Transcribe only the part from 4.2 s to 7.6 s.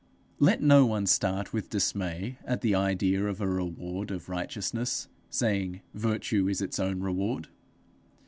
righteousness, saying virtue is its own reward.